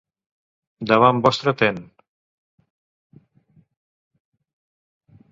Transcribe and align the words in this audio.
Davant 0.91 1.19
vostre 1.25 1.51
ten 1.59 1.77